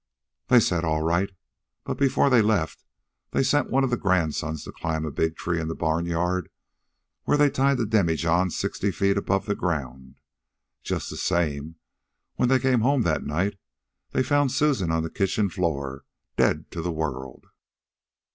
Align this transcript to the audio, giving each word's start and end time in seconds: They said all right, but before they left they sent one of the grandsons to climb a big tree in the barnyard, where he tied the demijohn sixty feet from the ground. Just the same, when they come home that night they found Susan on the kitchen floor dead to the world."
They 0.47 0.59
said 0.59 0.83
all 0.83 1.03
right, 1.03 1.29
but 1.83 1.99
before 1.99 2.31
they 2.31 2.41
left 2.41 2.83
they 3.29 3.43
sent 3.43 3.69
one 3.69 3.83
of 3.83 3.91
the 3.91 3.97
grandsons 3.97 4.63
to 4.63 4.71
climb 4.71 5.05
a 5.05 5.11
big 5.11 5.35
tree 5.37 5.61
in 5.61 5.67
the 5.67 5.75
barnyard, 5.75 6.49
where 7.25 7.37
he 7.37 7.51
tied 7.51 7.77
the 7.77 7.85
demijohn 7.85 8.49
sixty 8.49 8.89
feet 8.89 9.23
from 9.23 9.43
the 9.45 9.53
ground. 9.53 10.15
Just 10.81 11.11
the 11.11 11.17
same, 11.17 11.75
when 12.33 12.49
they 12.49 12.57
come 12.57 12.81
home 12.81 13.03
that 13.03 13.23
night 13.27 13.59
they 14.09 14.23
found 14.23 14.51
Susan 14.51 14.89
on 14.89 15.03
the 15.03 15.11
kitchen 15.11 15.49
floor 15.49 16.03
dead 16.35 16.71
to 16.71 16.81
the 16.81 16.91
world." 16.91 17.45